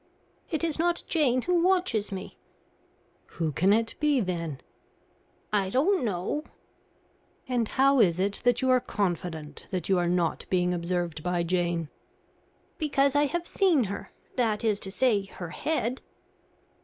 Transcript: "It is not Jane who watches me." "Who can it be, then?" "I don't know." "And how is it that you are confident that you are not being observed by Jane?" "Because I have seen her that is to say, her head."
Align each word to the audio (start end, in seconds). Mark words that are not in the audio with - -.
"It 0.49 0.63
is 0.63 0.79
not 0.79 1.03
Jane 1.07 1.43
who 1.43 1.61
watches 1.61 2.11
me." 2.11 2.39
"Who 3.37 3.51
can 3.51 3.71
it 3.71 3.93
be, 3.99 4.19
then?" 4.19 4.59
"I 5.53 5.69
don't 5.69 6.03
know." 6.03 6.45
"And 7.47 7.67
how 7.67 7.99
is 7.99 8.19
it 8.19 8.41
that 8.43 8.63
you 8.63 8.71
are 8.71 8.79
confident 8.79 9.67
that 9.69 9.89
you 9.89 9.99
are 9.99 10.09
not 10.09 10.47
being 10.49 10.73
observed 10.73 11.21
by 11.21 11.43
Jane?" 11.43 11.89
"Because 12.79 13.15
I 13.15 13.27
have 13.27 13.45
seen 13.45 13.83
her 13.83 14.11
that 14.37 14.63
is 14.63 14.79
to 14.79 14.91
say, 14.91 15.25
her 15.25 15.49
head." 15.49 16.01